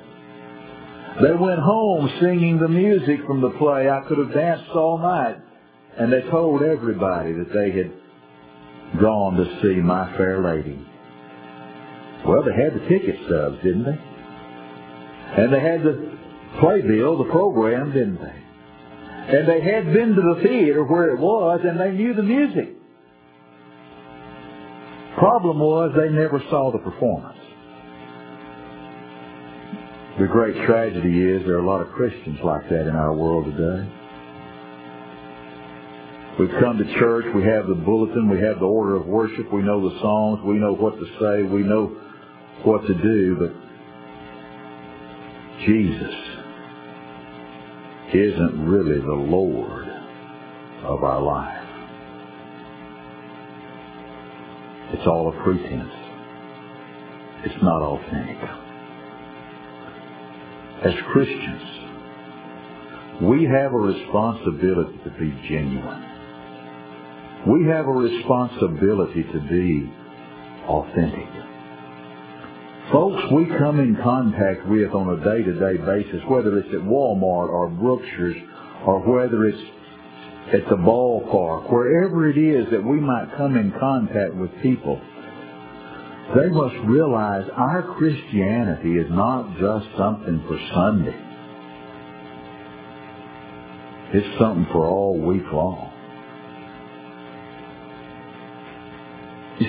They 1.22 1.34
went 1.34 1.60
home 1.60 2.12
singing 2.22 2.60
the 2.60 2.68
music 2.68 3.25
from 3.25 3.42
the 3.42 3.50
play. 3.51 3.89
I 3.89 4.01
could 4.08 4.20
have 4.20 4.34
danced 4.34 4.70
all 4.75 5.00
night. 5.00 5.38
And 5.98 6.13
they 6.13 6.22
told 6.30 6.62
everybody 6.62 7.34
that 7.34 7.51
they 7.54 7.72
had 7.72 7.92
gone 9.01 9.36
to 9.36 9.60
see 9.63 9.82
My 9.82 10.16
Fair 10.16 10.44
Lady. 10.44 10.80
Well, 12.27 12.44
they 12.44 12.54
had 12.54 12.75
the 12.75 12.88
ticket 12.88 13.16
stubs, 13.25 13.58
didn't 13.63 13.86
they? 13.86 14.00
And 15.36 15.53
they 15.53 15.60
had 15.60 15.84
the 15.84 16.17
playbill, 16.60 17.17
the 17.17 17.29
program, 17.31 17.91
didn't 17.91 18.19
they? 18.19 19.38
And 19.38 19.48
they 19.48 19.62
had 19.62 19.93
been 19.93 20.15
to 20.15 20.22
the 20.22 20.41
theater 20.41 20.84
where 20.86 21.10
it 21.10 21.19
was, 21.19 21.60
and 21.63 21.79
they 21.79 21.91
knew 21.91 22.13
the 22.13 22.24
music. 22.24 22.75
Problem 25.17 25.60
was, 25.60 25.91
they 25.98 26.10
never 26.10 26.41
saw 26.50 26.72
the 26.72 26.77
performance. 26.77 27.38
The 30.19 30.27
great 30.27 30.55
tragedy 30.65 31.22
is 31.22 31.46
there 31.46 31.55
are 31.55 31.60
a 31.60 31.67
lot 31.67 31.81
of 31.81 31.91
Christians 31.93 32.39
like 32.43 32.69
that 32.69 32.88
in 32.88 32.96
our 32.96 33.13
world 33.13 33.46
today. 33.46 33.88
We've 36.39 36.60
come 36.60 36.77
to 36.77 37.00
church. 37.00 37.25
We 37.36 37.43
have 37.43 37.67
the 37.67 37.75
bulletin. 37.75 38.29
We 38.29 38.39
have 38.41 38.60
the 38.60 38.65
order 38.65 38.96
of 38.96 39.07
worship. 39.07 39.51
We 39.51 39.62
know 39.62 39.89
the 39.89 40.00
songs. 40.00 40.39
We 40.46 40.55
know 40.55 40.74
what 40.74 40.96
to 41.00 41.05
say. 41.19 41.43
We 41.43 41.63
know 41.63 41.98
what 42.63 42.86
to 42.88 42.93
do, 42.93 43.36
but 43.39 43.66
Jesus 45.67 46.15
isn't 48.13 48.69
really 48.69 49.01
the 49.01 49.13
Lord 49.13 49.86
of 50.83 51.03
our 51.03 51.21
life. 51.21 51.67
It's 54.93 55.05
all 55.05 55.27
a 55.27 55.43
pretense. 55.43 55.91
It's 57.43 57.62
not 57.62 57.81
authentic. 57.81 58.38
As 60.86 60.93
Christians, 61.12 61.62
we 63.24 63.43
have 63.43 63.74
a 63.74 63.77
responsibility 63.77 64.97
to 65.03 65.09
be 65.19 65.31
genuine. 65.50 66.03
We 67.45 67.65
have 67.67 67.88
a 67.88 67.91
responsibility 67.91 69.24
to 69.24 69.39
be 69.50 69.91
authentic. 70.65 71.37
Folks 72.91 73.22
we 73.34 73.46
come 73.58 73.82
in 73.82 73.98
contact 74.01 74.65
with 74.65 74.94
on 74.94 75.20
a 75.20 75.24
day-to-day 75.24 75.84
basis, 75.84 76.22
whether 76.29 76.58
it's 76.58 76.70
at 76.70 76.79
Walmart 76.79 77.50
or 77.50 77.70
Brookshire's 77.70 78.38
or 78.86 79.00
whether 79.00 79.46
it's 79.46 79.58
at 80.53 80.70
the 80.70 80.77
ballpark, 80.77 81.70
wherever 81.70 82.29
it 82.29 82.38
is 82.38 82.72
that 82.72 82.82
we 82.82 83.01
might 83.01 83.36
come 83.36 83.58
in 83.58 83.74
contact 83.77 84.36
with 84.36 84.50
people, 84.62 85.01
they 86.34 86.48
must 86.48 86.75
realize 86.86 87.50
our 87.58 87.96
Christianity 87.98 88.94
is 88.94 89.08
not 89.10 89.58
just 89.60 89.86
something 89.98 90.41
for 90.48 90.58
Sunday. 90.74 91.15
It's 94.13 94.39
something 94.39 94.67
for 94.72 94.86
all 94.86 95.20
week 95.20 95.44
long. 95.51 95.91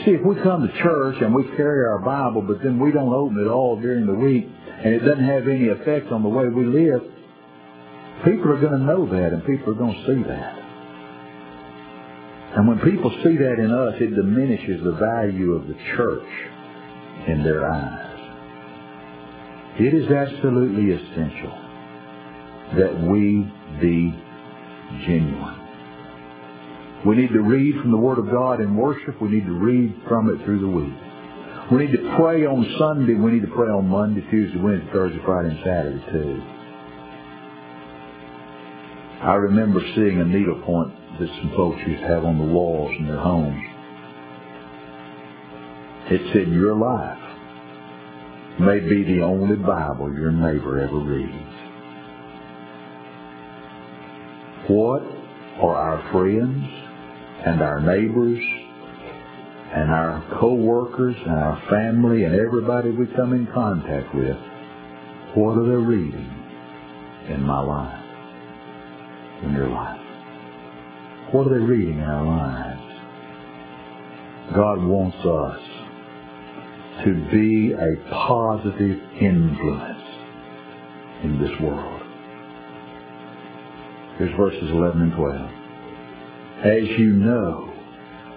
See, 0.08 0.14
if 0.14 0.24
we 0.24 0.34
come 0.42 0.66
to 0.66 0.82
church 0.82 1.16
and 1.20 1.34
we 1.34 1.44
carry 1.56 1.86
our 1.86 1.98
Bible, 2.00 2.42
but 2.42 2.62
then 2.62 2.78
we 2.78 2.92
don't 2.92 3.12
open 3.12 3.38
it 3.38 3.48
all 3.48 3.80
during 3.80 4.06
the 4.06 4.14
week, 4.14 4.48
and 4.84 4.94
it 4.94 5.00
doesn't 5.00 5.24
have 5.24 5.48
any 5.48 5.68
effect 5.68 6.10
on 6.12 6.22
the 6.22 6.28
way 6.28 6.48
we 6.48 6.64
live, 6.64 7.02
people 8.24 8.50
are 8.52 8.60
going 8.60 8.78
to 8.78 8.84
know 8.84 9.06
that, 9.06 9.32
and 9.32 9.44
people 9.44 9.72
are 9.72 9.76
going 9.76 9.94
to 9.94 10.06
see 10.06 10.22
that. 10.28 10.54
And 12.56 12.66
when 12.66 12.78
people 12.80 13.10
see 13.22 13.36
that 13.36 13.58
in 13.58 13.70
us, 13.70 13.94
it 14.00 14.14
diminishes 14.14 14.82
the 14.82 14.92
value 14.92 15.52
of 15.52 15.68
the 15.68 15.76
church 15.96 16.28
in 17.26 17.42
their 17.44 17.70
eyes. 17.70 18.04
It 19.78 19.94
is 19.94 20.10
absolutely 20.10 20.92
essential 20.92 21.52
that 22.76 23.00
we 23.08 23.46
be 23.80 24.14
genuine. 25.06 25.57
We 27.06 27.14
need 27.16 27.28
to 27.28 27.40
read 27.40 27.80
from 27.80 27.92
the 27.92 27.96
Word 27.96 28.18
of 28.18 28.30
God 28.30 28.60
in 28.60 28.76
worship. 28.76 29.20
We 29.22 29.28
need 29.28 29.46
to 29.46 29.52
read 29.52 29.94
from 30.08 30.30
it 30.30 30.44
through 30.44 30.60
the 30.60 30.68
week. 30.68 30.94
We 31.70 31.86
need 31.86 31.92
to 31.92 32.16
pray 32.16 32.44
on 32.44 32.66
Sunday. 32.78 33.14
We 33.14 33.32
need 33.32 33.42
to 33.42 33.54
pray 33.54 33.68
on 33.68 33.88
Monday, 33.88 34.22
Tuesday, 34.30 34.58
Wednesday, 34.58 34.90
Thursday, 34.92 35.20
Friday, 35.24 35.50
and 35.50 35.58
Saturday 35.64 36.04
too. 36.10 36.42
I 39.22 39.34
remember 39.34 39.80
seeing 39.94 40.20
a 40.20 40.24
needle 40.24 40.60
point 40.62 40.92
that 41.20 41.28
some 41.28 41.52
folks 41.56 41.78
used 41.86 42.00
to 42.00 42.08
have 42.08 42.24
on 42.24 42.38
the 42.38 42.52
walls 42.52 42.92
in 42.98 43.06
their 43.06 43.18
homes. 43.18 43.62
It 46.10 46.32
said, 46.32 46.48
your 46.48 46.74
life 46.74 47.18
may 48.60 48.80
be 48.80 49.04
the 49.04 49.22
only 49.22 49.56
Bible 49.56 50.12
your 50.14 50.32
neighbor 50.32 50.80
ever 50.80 50.98
reads. 50.98 51.54
What 54.68 55.02
are 55.60 55.76
our 55.76 56.12
friends 56.12 56.64
and 57.46 57.62
our 57.62 57.80
neighbors 57.80 58.38
and 59.74 59.90
our 59.90 60.24
co-workers 60.40 61.16
and 61.24 61.34
our 61.34 61.62
family 61.70 62.24
and 62.24 62.34
everybody 62.34 62.90
we 62.90 63.06
come 63.14 63.32
in 63.32 63.46
contact 63.52 64.14
with, 64.14 64.36
what 65.34 65.58
are 65.58 65.64
they 65.64 65.76
reading 65.76 66.34
in 67.28 67.42
my 67.42 67.60
life, 67.60 68.04
in 69.44 69.52
your 69.52 69.68
life? 69.68 70.00
What 71.32 71.46
are 71.46 71.58
they 71.58 71.64
reading 71.64 71.98
in 71.98 72.04
our 72.04 72.26
lives? 72.26 72.80
God 74.54 74.82
wants 74.82 75.18
us 75.18 75.60
to 77.04 77.30
be 77.30 77.72
a 77.72 77.96
positive 78.10 78.98
influence 79.20 80.02
in 81.22 81.38
this 81.38 81.60
world. 81.60 82.02
Here's 84.16 84.34
verses 84.36 84.70
11 84.70 85.02
and 85.02 85.12
12 85.12 85.50
as 86.64 86.82
you 86.98 87.12
know, 87.12 87.72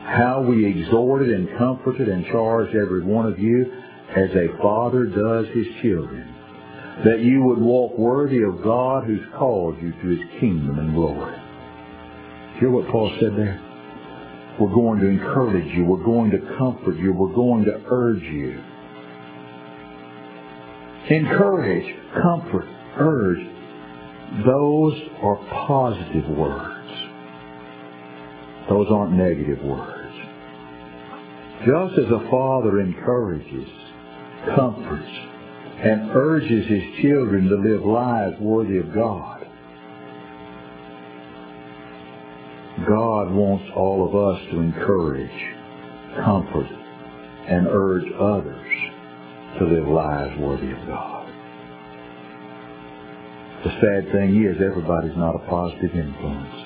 how 0.04 0.42
we 0.48 0.66
exhorted 0.66 1.30
and 1.30 1.58
comforted 1.58 2.08
and 2.08 2.26
charged 2.26 2.76
every 2.76 3.04
one 3.04 3.26
of 3.26 3.40
you 3.40 3.72
as 4.16 4.30
a 4.32 4.58
father 4.62 5.06
does 5.06 5.46
his 5.56 5.66
children, 5.82 6.28
that 7.06 7.22
you 7.22 7.44
would 7.44 7.60
walk 7.60 7.98
worthy 7.98 8.44
of 8.44 8.64
God 8.64 9.06
who's 9.06 9.26
called 9.38 9.82
you 9.82 9.92
to 9.92 10.08
his 10.08 10.40
kingdom 10.40 10.78
and 10.80 10.94
glory. 10.94 11.36
Hear 12.60 12.70
what 12.70 12.88
Paul 12.90 13.16
said 13.20 13.36
there? 13.38 13.60
We're 14.60 14.74
going 14.74 15.00
to 15.00 15.08
encourage 15.08 15.74
you. 15.74 15.86
We're 15.86 16.04
going 16.04 16.30
to 16.32 16.40
comfort 16.58 16.98
you. 16.98 17.14
We're 17.14 17.34
going 17.34 17.66
to 17.66 17.82
urge 17.88 18.22
you. 18.22 18.62
Encourage, 21.10 21.96
comfort, 22.22 22.66
urge. 22.98 23.40
Those 24.46 24.94
are 25.24 25.38
positive 25.68 26.30
words. 26.38 26.81
Those 28.72 28.88
aren't 28.90 29.12
negative 29.12 29.62
words. 29.66 30.16
Just 31.66 32.00
as 32.00 32.10
a 32.10 32.30
father 32.32 32.80
encourages, 32.80 33.68
comforts, 34.56 35.12
and 35.84 36.10
urges 36.12 36.68
his 36.68 36.82
children 37.02 37.50
to 37.50 37.56
live 37.58 37.84
lives 37.84 38.40
worthy 38.40 38.78
of 38.78 38.94
God, 38.94 39.46
God 42.88 43.34
wants 43.34 43.66
all 43.76 44.08
of 44.08 44.16
us 44.16 44.42
to 44.52 44.60
encourage, 44.62 45.30
comfort, 46.24 46.72
and 47.50 47.68
urge 47.68 48.10
others 48.18 48.68
to 49.60 49.66
live 49.66 49.88
lives 49.90 50.40
worthy 50.40 50.72
of 50.72 50.88
God. 50.88 51.28
The 53.66 53.72
sad 53.82 54.12
thing 54.14 54.42
is 54.46 54.62
everybody's 54.62 55.18
not 55.18 55.36
a 55.36 55.40
positive 55.50 55.94
influence. 55.94 56.61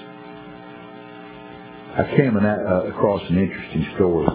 I 1.98 2.04
came 2.18 2.36
uh, 2.36 2.84
across 2.90 3.22
an 3.30 3.38
interesting 3.38 3.88
story 3.96 4.28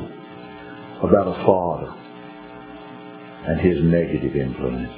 about 1.02 1.28
a 1.28 1.44
father 1.44 1.92
and 3.48 3.60
his 3.60 3.84
negative 3.84 4.34
influence. 4.34 4.88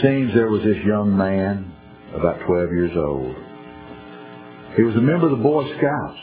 Seems 0.00 0.32
there 0.32 0.48
was 0.48 0.62
this 0.62 0.78
young 0.86 1.16
man, 1.16 1.74
about 2.14 2.38
12 2.46 2.70
years 2.70 2.92
old. 2.96 3.34
He 4.76 4.84
was 4.84 4.94
a 4.94 5.00
member 5.00 5.26
of 5.26 5.36
the 5.36 5.42
Boy 5.42 5.64
Scouts. 5.78 6.18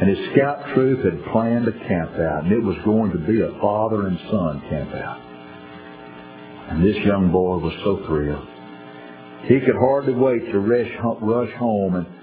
And 0.00 0.08
his 0.08 0.30
scout 0.32 0.62
troop 0.74 1.04
had 1.04 1.32
planned 1.32 1.66
a 1.66 1.72
camp 1.72 2.12
out, 2.12 2.44
and 2.44 2.52
it 2.52 2.62
was 2.62 2.76
going 2.84 3.10
to 3.10 3.18
be 3.18 3.42
a 3.42 3.50
father 3.60 4.06
and 4.06 4.16
son 4.30 4.62
camp 4.70 4.94
out. 4.94 5.20
And 6.70 6.86
this 6.86 6.96
young 7.04 7.32
boy 7.32 7.58
was 7.58 7.74
so 7.82 8.06
thrilled. 8.06 8.46
He 9.48 9.58
could 9.58 9.74
hardly 9.74 10.14
wait 10.14 10.52
to 10.52 10.60
rush, 10.60 10.90
rush 11.20 11.52
home 11.58 11.96
and 11.96 12.21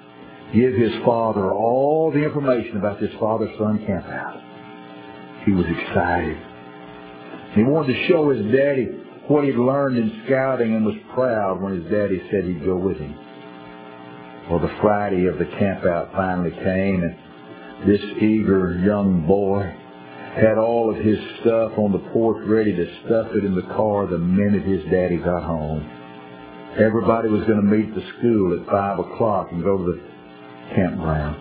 give 0.53 0.73
his 0.73 0.91
father 1.05 1.51
all 1.51 2.11
the 2.11 2.23
information 2.23 2.77
about 2.77 2.99
this 2.99 3.11
father-son 3.19 3.85
campout. 3.87 5.45
He 5.45 5.51
was 5.51 5.65
excited. 5.65 6.37
He 7.55 7.63
wanted 7.63 7.93
to 7.93 8.07
show 8.07 8.29
his 8.29 8.45
daddy 8.51 8.85
what 9.27 9.43
he'd 9.43 9.55
learned 9.55 9.97
in 9.97 10.23
scouting 10.25 10.75
and 10.75 10.85
was 10.85 10.95
proud 11.13 11.61
when 11.61 11.81
his 11.81 11.91
daddy 11.91 12.21
said 12.31 12.45
he'd 12.45 12.65
go 12.65 12.75
with 12.75 12.97
him. 12.97 13.15
Well, 14.49 14.59
the 14.59 14.75
Friday 14.81 15.27
of 15.27 15.37
the 15.37 15.45
campout 15.45 16.11
finally 16.13 16.51
came 16.51 17.03
and 17.03 17.89
this 17.89 18.01
eager 18.21 18.79
young 18.83 19.25
boy 19.27 19.73
had 20.35 20.57
all 20.57 20.89
of 20.89 20.97
his 21.03 21.17
stuff 21.41 21.73
on 21.77 21.91
the 21.91 22.09
porch 22.11 22.43
ready 22.45 22.75
to 22.75 22.85
stuff 23.05 23.27
it 23.33 23.45
in 23.45 23.55
the 23.55 23.73
car 23.73 24.07
the 24.07 24.17
minute 24.17 24.63
his 24.63 24.83
daddy 24.91 25.17
got 25.17 25.43
home. 25.43 25.87
Everybody 26.77 27.29
was 27.29 27.45
going 27.45 27.61
to 27.61 27.65
meet 27.65 27.93
the 27.93 28.03
school 28.17 28.59
at 28.59 28.67
five 28.67 28.99
o'clock 28.99 29.49
and 29.51 29.63
go 29.63 29.77
to 29.77 29.83
the 29.83 30.01
campground. 30.75 31.35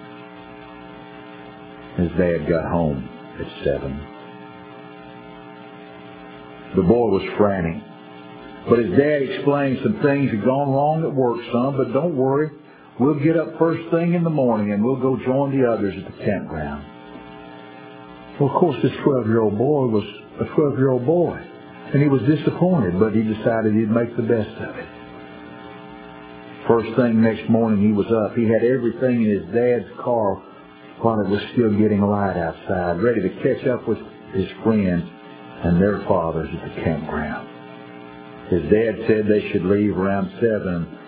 His 1.98 2.10
dad 2.18 2.48
got 2.48 2.70
home 2.70 3.08
at 3.40 3.64
seven. 3.64 3.98
The 6.76 6.82
boy 6.82 7.08
was 7.08 7.22
frantic. 7.36 7.82
But 8.68 8.80
his 8.80 8.90
dad 8.90 9.22
explained 9.22 9.78
some 9.82 10.00
things 10.02 10.30
had 10.30 10.44
gone 10.44 10.70
wrong 10.70 11.02
at 11.02 11.14
work 11.14 11.38
son, 11.52 11.76
but 11.76 11.92
don't 11.92 12.16
worry. 12.16 12.50
We'll 13.00 13.18
get 13.18 13.36
up 13.36 13.58
first 13.58 13.90
thing 13.90 14.14
in 14.14 14.24
the 14.24 14.30
morning 14.30 14.72
and 14.72 14.84
we'll 14.84 15.00
go 15.00 15.16
join 15.24 15.58
the 15.58 15.66
others 15.66 15.94
at 15.96 16.04
the 16.04 16.24
campground. 16.24 16.84
Well, 18.38 18.50
of 18.50 18.60
course, 18.60 18.76
this 18.82 18.92
12-year-old 19.04 19.56
boy 19.56 19.86
was 19.86 20.04
a 20.40 20.44
12-year-old 20.44 21.06
boy. 21.06 21.40
And 21.92 22.02
he 22.02 22.08
was 22.08 22.20
disappointed, 22.22 23.00
but 23.00 23.14
he 23.14 23.22
decided 23.22 23.74
he'd 23.74 23.90
make 23.90 24.14
the 24.14 24.22
best 24.22 24.50
of 24.60 24.76
it. 24.76 24.97
First 26.68 26.94
thing 26.96 27.22
next 27.22 27.48
morning 27.48 27.80
he 27.80 27.92
was 27.92 28.06
up. 28.12 28.36
He 28.36 28.44
had 28.44 28.62
everything 28.62 29.24
in 29.24 29.30
his 29.40 29.54
dad's 29.54 29.88
car 30.04 30.34
while 31.00 31.18
it 31.18 31.28
was 31.28 31.40
still 31.54 31.72
getting 31.78 32.02
light 32.02 32.36
outside, 32.36 33.00
ready 33.00 33.22
to 33.22 33.30
catch 33.42 33.66
up 33.66 33.88
with 33.88 33.96
his 34.34 34.46
friends 34.62 35.02
and 35.64 35.80
their 35.80 36.04
fathers 36.06 36.48
at 36.52 36.68
the 36.68 36.82
campground. 36.82 37.48
His 38.50 38.62
dad 38.70 39.00
said 39.08 39.26
they 39.26 39.48
should 39.50 39.64
leave 39.64 39.96
around 39.96 40.30
7. 40.40 40.98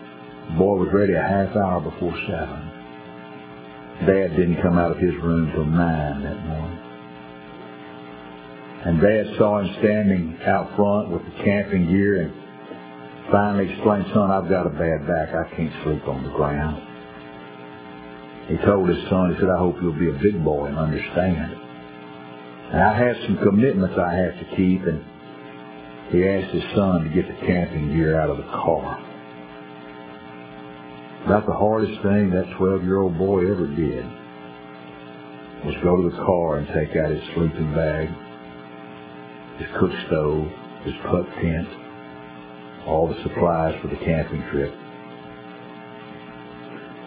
The 0.49 0.57
boy 0.57 0.77
was 0.77 0.89
ready 0.95 1.13
a 1.13 1.21
half 1.21 1.55
hour 1.55 1.81
before 1.81 2.17
7. 2.27 2.71
Dad 4.07 4.37
didn't 4.37 4.63
come 4.63 4.79
out 4.79 4.93
of 4.93 4.99
his 4.99 5.15
room 5.17 5.53
till 5.53 5.67
9 5.67 6.23
that 6.23 6.47
morning. 6.47 6.79
And 8.87 9.01
Dad 9.01 9.37
saw 9.37 9.61
him 9.61 9.77
standing 9.81 10.39
out 10.47 10.75
front 10.75 11.11
with 11.11 11.23
the 11.23 11.45
camping 11.45 11.87
gear 11.87 12.23
and 12.23 12.40
finally 13.31 13.71
explained, 13.73 14.07
son, 14.13 14.31
I've 14.31 14.49
got 14.49 14.67
a 14.67 14.71
bad 14.71 15.07
back. 15.07 15.35
I 15.35 15.55
can't 15.57 15.73
sleep 15.85 16.07
on 16.09 16.25
the 16.25 16.31
ground. 16.31 16.87
He 18.49 18.57
told 18.67 18.89
his 18.89 19.09
son, 19.09 19.33
he 19.35 19.41
said, 19.41 19.49
I 19.49 19.59
hope 19.59 19.77
you'll 19.81 19.99
be 19.99 20.11
a 20.11 20.23
big 20.23 20.43
boy 20.45 20.67
and 20.67 20.79
understand. 20.79 21.55
And 22.73 22.83
I 22.83 22.97
have 22.97 23.17
some 23.27 23.39
commitments 23.39 23.97
I 23.99 24.15
have 24.15 24.35
to 24.39 24.57
keep, 24.57 24.83
and 24.83 25.05
he 26.11 26.27
asked 26.27 26.53
his 26.55 26.65
son 26.75 27.05
to 27.05 27.11
get 27.11 27.29
the 27.29 27.47
camping 27.47 27.93
gear 27.95 28.21
out 28.21 28.31
of 28.31 28.39
the 28.39 28.45
car. 28.45 28.99
About 31.27 31.47
the 31.47 31.53
hardest 31.53 32.03
thing 32.03 32.31
that 32.31 32.47
12-year-old 32.59 33.17
boy 33.19 33.51
ever 33.51 33.67
did 33.67 34.05
was 35.65 35.75
go 35.85 35.97
to 35.97 36.11
the 36.11 36.17
car 36.25 36.59
and 36.59 36.67
take 36.69 36.97
out 36.97 37.11
his 37.11 37.23
sleeping 37.35 37.75
bag, 37.75 38.09
his 39.59 39.69
cook 39.79 39.93
stove, 40.07 40.49
his 40.85 40.95
pup 41.05 41.27
tent, 41.41 41.69
all 42.87 43.09
the 43.09 43.23
supplies 43.23 43.75
for 43.83 43.89
the 43.89 43.97
camping 44.05 44.43
trip. 44.51 44.73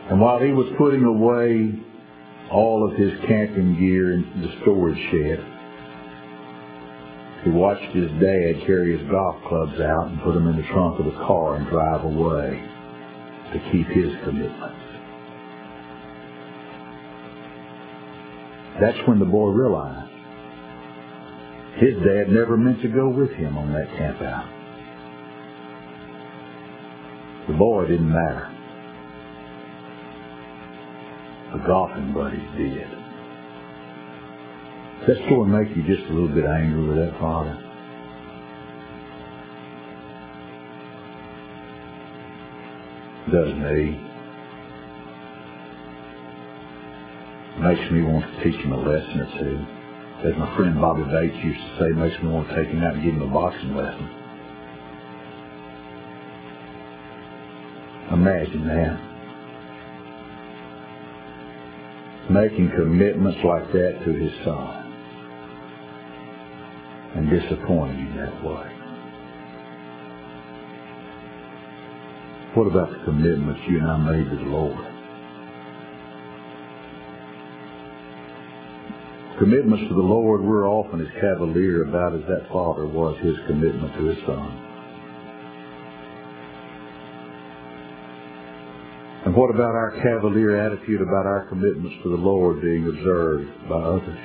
And 0.09 0.19
while 0.19 0.39
he 0.39 0.51
was 0.51 0.67
putting 0.77 1.03
away 1.03 1.73
all 2.51 2.88
of 2.88 2.97
his 2.97 3.12
camping 3.27 3.79
gear 3.79 4.13
in 4.13 4.41
the 4.41 4.62
storage 4.62 4.99
shed, 5.12 5.43
he 7.43 7.49
watched 7.49 7.95
his 7.95 8.09
dad 8.21 8.65
carry 8.65 8.97
his 8.97 9.09
golf 9.09 9.36
clubs 9.47 9.79
out 9.81 10.07
and 10.07 10.21
put 10.21 10.33
them 10.33 10.47
in 10.47 10.55
the 10.55 10.67
trunk 10.71 10.99
of 10.99 11.05
the 11.05 11.17
car 11.25 11.55
and 11.55 11.67
drive 11.67 12.03
away 12.03 12.62
to 13.53 13.59
keep 13.71 13.88
his 13.88 14.13
commitments. 14.23 14.79
That's 18.79 18.97
when 19.07 19.19
the 19.19 19.25
boy 19.25 19.49
realized 19.49 20.12
his 21.77 21.95
dad 22.05 22.29
never 22.29 22.55
meant 22.55 22.81
to 22.81 22.88
go 22.88 23.09
with 23.09 23.31
him 23.31 23.57
on 23.57 23.73
that 23.73 23.88
camp 23.97 24.21
out. 24.21 24.62
The 27.47 27.53
boy 27.53 27.88
didn't 27.88 28.10
matter. 28.10 28.49
The 31.51 31.60
golfing 31.67 32.13
buddies 32.13 32.39
did. 32.58 32.88
Does 34.99 35.17
that 35.17 35.25
story 35.25 35.49
make 35.49 35.75
you 35.75 35.84
just 35.84 36.10
a 36.10 36.13
little 36.13 36.34
bit 36.34 36.45
angry 36.45 36.88
with 36.88 36.95
that 36.95 37.19
father? 37.19 37.60
Does 43.29 43.53
me. 43.60 43.99
Makes 47.60 47.91
me 47.91 48.01
want 48.03 48.23
to 48.23 48.43
teach 48.43 48.60
him 48.63 48.71
a 48.71 48.77
lesson 48.77 49.19
or 49.19 49.39
two. 49.39 50.29
As 50.29 50.38
my 50.38 50.56
friend 50.56 50.79
Bobby 50.79 51.03
Bates 51.03 51.36
used 51.43 51.60
to 51.60 51.77
say, 51.79 51.89
makes 51.91 52.15
me 52.23 52.29
want 52.29 52.47
to 52.47 52.56
take 52.56 52.69
him 52.69 52.82
out 52.82 52.95
and 52.95 53.03
give 53.03 53.13
him 53.13 53.21
a 53.21 53.27
boxing 53.27 53.75
lesson. 53.75 54.22
Imagine 58.23 58.67
that. 58.69 58.99
Making 62.31 62.69
commitments 62.69 63.39
like 63.43 63.69
that 63.73 63.99
to 64.05 64.13
his 64.13 64.31
son 64.45 64.93
and 67.15 67.29
disappointing 67.29 68.15
that 68.15 68.41
way. 68.41 68.71
What 72.55 72.67
about 72.67 72.91
the 72.91 73.03
commitments 73.03 73.59
you 73.67 73.79
and 73.79 73.88
I 73.88 73.97
made 73.97 74.29
to 74.29 74.38
the 74.38 74.43
Lord? 74.43 74.88
Commitments 79.38 79.89
to 79.89 79.95
the 79.95 80.01
Lord, 80.01 80.41
we're 80.41 80.69
often 80.69 81.01
as 81.01 81.12
cavalier 81.19 81.83
about 81.89 82.15
as 82.15 82.21
that 82.29 82.47
father 82.53 82.88
was 82.88 83.17
his 83.21 83.36
commitment 83.47 83.93
to 83.95 84.05
his 84.05 84.25
son. 84.25 84.72
And 89.25 89.33
what 89.36 89.49
about 89.49 89.73
our 89.73 89.91
cavalier 90.03 90.57
attitude 90.57 91.01
about 91.01 91.25
our 91.25 91.45
commitments 91.47 91.95
to 92.03 92.09
the 92.09 92.17
Lord 92.17 92.62
being 92.62 92.86
observed 92.88 93.47
by 93.69 93.75
others? 93.75 94.19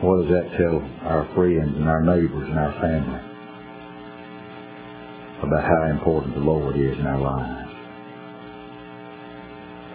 What 0.00 0.22
does 0.22 0.30
that 0.30 0.56
tell 0.56 0.80
our 1.06 1.28
friends 1.34 1.76
and 1.76 1.86
our 1.86 2.02
neighbors 2.02 2.48
and 2.48 2.58
our 2.58 2.72
family 2.80 3.20
about 5.42 5.64
how 5.64 5.82
important 5.90 6.34
the 6.34 6.40
Lord 6.40 6.76
is 6.76 6.98
in 6.98 7.06
our 7.06 7.20
lives? 7.20 7.68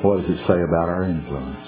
What 0.03 0.21
does 0.21 0.29
it 0.29 0.47
say 0.47 0.61
about 0.61 0.87
our 0.87 1.03
influence? 1.03 1.67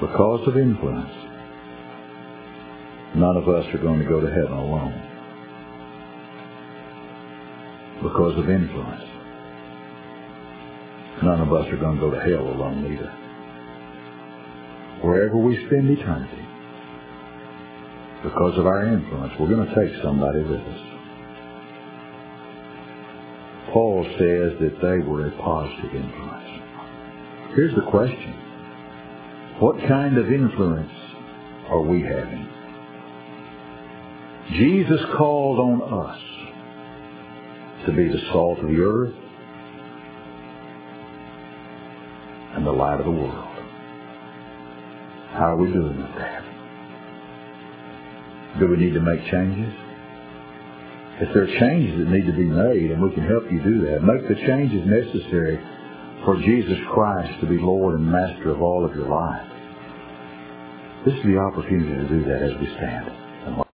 Because 0.00 0.48
of 0.48 0.56
influence, 0.56 1.14
none 3.14 3.36
of 3.36 3.48
us 3.48 3.64
are 3.72 3.78
going 3.78 4.00
to 4.00 4.08
go 4.08 4.20
to 4.20 4.26
heaven 4.26 4.52
alone. 4.52 5.11
Because 8.02 8.38
of 8.38 8.50
influence, 8.50 9.04
none 11.22 11.40
of 11.40 11.52
us 11.52 11.66
are 11.72 11.76
going 11.76 11.96
to 11.96 12.00
go 12.00 12.10
to 12.10 12.20
hell 12.20 12.46
alone 12.48 12.92
either 12.92 13.22
wherever 15.02 15.36
we 15.36 15.56
spend 15.66 15.90
eternity, 15.90 16.46
because 18.22 18.56
of 18.56 18.66
our 18.66 18.86
influence, 18.86 19.32
we're 19.38 19.48
going 19.48 19.66
to 19.66 19.74
take 19.74 20.02
somebody 20.02 20.40
with 20.42 20.60
us. 20.60 20.80
Paul 23.72 24.04
says 24.12 24.52
that 24.60 24.78
they 24.80 24.98
were 25.04 25.26
a 25.26 25.30
positive 25.42 25.94
influence. 25.94 26.62
Here's 27.56 27.74
the 27.74 27.90
question. 27.90 28.34
What 29.58 29.76
kind 29.88 30.16
of 30.18 30.30
influence 30.30 30.92
are 31.68 31.82
we 31.82 32.02
having? 32.02 32.48
Jesus 34.52 35.00
called 35.16 35.58
on 35.58 36.06
us 36.06 36.20
to 37.86 37.92
be 37.92 38.08
the 38.08 38.20
salt 38.32 38.58
of 38.58 38.68
the 38.68 38.80
earth 38.80 39.14
and 42.54 42.66
the 42.66 42.70
light 42.70 43.00
of 43.00 43.06
the 43.06 43.10
world. 43.10 43.48
How 45.32 45.54
are 45.54 45.56
we 45.56 45.72
doing 45.72 45.96
with 45.96 46.14
that? 46.16 46.44
Do 48.60 48.68
we 48.68 48.76
need 48.76 48.92
to 48.94 49.00
make 49.00 49.24
changes? 49.30 49.72
If 51.20 51.32
there 51.34 51.44
are 51.44 51.58
changes 51.58 51.98
that 51.98 52.08
need 52.10 52.26
to 52.26 52.32
be 52.32 52.44
made, 52.44 52.90
and 52.90 53.02
we 53.02 53.10
can 53.14 53.24
help 53.24 53.50
you 53.50 53.62
do 53.62 53.86
that, 53.86 54.02
make 54.02 54.28
the 54.28 54.34
changes 54.46 54.84
necessary 54.86 55.58
for 56.24 56.36
Jesus 56.36 56.78
Christ 56.92 57.40
to 57.40 57.46
be 57.46 57.58
Lord 57.58 57.98
and 57.98 58.06
Master 58.06 58.50
of 58.50 58.60
all 58.62 58.84
of 58.84 58.94
your 58.94 59.08
life. 59.08 59.48
This 61.06 61.14
is 61.14 61.24
the 61.24 61.38
opportunity 61.38 61.94
to 61.94 62.08
do 62.08 62.24
that 62.24 62.42
as 62.42 62.60
we 62.60 62.66
stand. 62.76 63.21